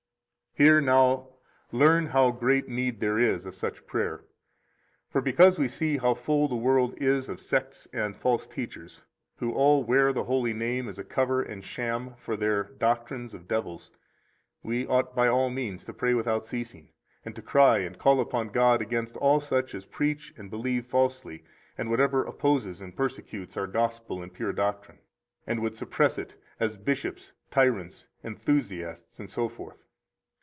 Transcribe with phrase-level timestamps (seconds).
[0.57, 1.29] 47 Here, now,
[1.71, 4.25] learn how great need there is of such prayer.
[5.07, 9.01] For because we see how full the world is of sects and false teachers,
[9.37, 13.47] who all wear the holy name as a cover and sham for their doctrines of
[13.47, 13.91] devils,
[14.61, 16.89] we ought by all means to pray without ceasing,
[17.23, 21.45] and to cry and call upon God against all such as preach and believe falsely
[21.77, 24.99] and whatever opposes and persecutes our Gospel and pure doctrine,
[25.47, 29.75] and would suppress it, as bishops, tyrants, enthusiasts, etc.